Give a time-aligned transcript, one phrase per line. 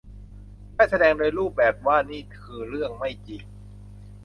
[0.73, 3.43] ได้แสดงโดยรูปแบบว่านี่คือเรื่องไม่จริง